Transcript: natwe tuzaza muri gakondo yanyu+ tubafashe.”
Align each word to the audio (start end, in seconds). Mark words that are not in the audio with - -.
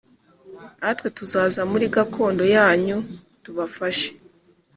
natwe 0.79 1.07
tuzaza 1.17 1.61
muri 1.71 1.85
gakondo 1.95 2.43
yanyu+ 2.55 2.97
tubafashe.” 3.43 4.09